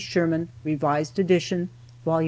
Sherman, 0.03 0.49
revised 0.63 1.19
edition, 1.19 1.69
Vol. 2.05 2.19